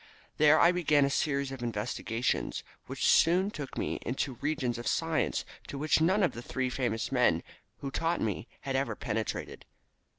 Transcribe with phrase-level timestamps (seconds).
[0.37, 5.45] There I began a series of investigations which soon took me into regions of science
[5.67, 7.43] to which none of the three famous men
[7.81, 9.63] who taught me had ever penetrated.